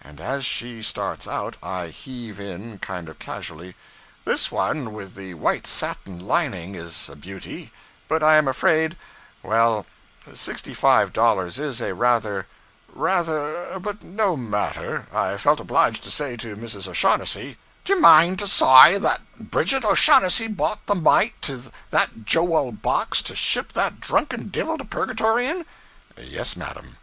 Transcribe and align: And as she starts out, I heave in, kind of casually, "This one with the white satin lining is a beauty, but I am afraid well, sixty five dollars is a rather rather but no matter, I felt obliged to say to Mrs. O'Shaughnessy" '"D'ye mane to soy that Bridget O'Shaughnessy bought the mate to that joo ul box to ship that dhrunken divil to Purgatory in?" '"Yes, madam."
And 0.00 0.18
as 0.20 0.44
she 0.44 0.82
starts 0.82 1.28
out, 1.28 1.56
I 1.62 1.86
heave 1.86 2.40
in, 2.40 2.80
kind 2.80 3.08
of 3.08 3.20
casually, 3.20 3.76
"This 4.24 4.50
one 4.50 4.92
with 4.92 5.14
the 5.14 5.34
white 5.34 5.68
satin 5.68 6.18
lining 6.18 6.74
is 6.74 7.08
a 7.08 7.14
beauty, 7.14 7.70
but 8.08 8.24
I 8.24 8.38
am 8.38 8.48
afraid 8.48 8.96
well, 9.40 9.86
sixty 10.34 10.74
five 10.74 11.12
dollars 11.12 11.60
is 11.60 11.80
a 11.80 11.94
rather 11.94 12.48
rather 12.88 13.78
but 13.78 14.02
no 14.02 14.36
matter, 14.36 15.06
I 15.12 15.36
felt 15.36 15.60
obliged 15.60 16.02
to 16.02 16.10
say 16.10 16.36
to 16.38 16.56
Mrs. 16.56 16.88
O'Shaughnessy" 16.88 17.56
'"D'ye 17.84 17.94
mane 18.00 18.34
to 18.38 18.48
soy 18.48 18.98
that 18.98 19.20
Bridget 19.38 19.84
O'Shaughnessy 19.84 20.48
bought 20.48 20.84
the 20.86 20.96
mate 20.96 21.40
to 21.42 21.70
that 21.90 22.24
joo 22.24 22.52
ul 22.56 22.72
box 22.72 23.22
to 23.22 23.36
ship 23.36 23.74
that 23.74 24.00
dhrunken 24.00 24.48
divil 24.50 24.76
to 24.78 24.84
Purgatory 24.84 25.46
in?" 25.46 25.66
'"Yes, 26.16 26.56
madam." 26.56 26.96